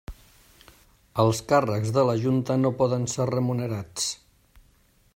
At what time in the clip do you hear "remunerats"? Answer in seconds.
3.35-4.09